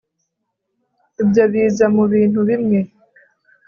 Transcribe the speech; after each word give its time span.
ibyo 1.21 1.43
biza 1.51 1.85
mubintu 1.95 2.39
bimwe 2.49 2.79